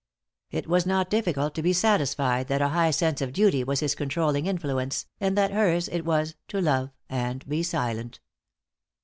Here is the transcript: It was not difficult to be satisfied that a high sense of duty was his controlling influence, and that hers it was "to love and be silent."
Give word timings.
It 0.49 0.65
was 0.65 0.87
not 0.87 1.11
difficult 1.11 1.53
to 1.53 1.61
be 1.61 1.73
satisfied 1.73 2.47
that 2.47 2.59
a 2.59 2.69
high 2.69 2.89
sense 2.89 3.21
of 3.21 3.31
duty 3.31 3.63
was 3.63 3.81
his 3.81 3.93
controlling 3.93 4.47
influence, 4.47 5.05
and 5.19 5.37
that 5.37 5.51
hers 5.51 5.87
it 5.89 6.01
was 6.05 6.33
"to 6.47 6.59
love 6.59 6.89
and 7.07 7.47
be 7.47 7.61
silent." 7.61 8.19